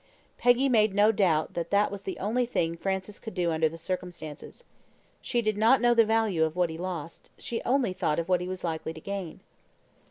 Peggy 0.39 0.67
made 0.67 0.95
no 0.95 1.11
doubt 1.11 1.53
that 1.53 1.69
that 1.69 1.91
was 1.91 2.01
the 2.01 2.17
only 2.17 2.47
thing 2.47 2.75
Francis 2.75 3.19
could 3.19 3.35
do 3.35 3.51
under 3.51 3.69
the 3.69 3.77
circumstances. 3.77 4.65
She 5.21 5.43
did 5.43 5.59
not 5.59 5.79
know 5.79 5.93
the 5.93 6.05
value 6.05 6.43
of 6.43 6.55
what 6.55 6.71
he 6.71 6.77
lost, 6.79 7.29
she 7.37 7.61
only 7.65 7.93
thought 7.93 8.17
of 8.17 8.27
what 8.27 8.41
he 8.41 8.47
was 8.47 8.63
likely 8.63 8.93
to 8.93 8.99
gain. 8.99 9.41